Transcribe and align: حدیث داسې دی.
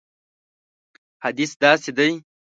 حدیث 1.23 1.51
داسې 1.63 1.91
دی. 1.97 2.11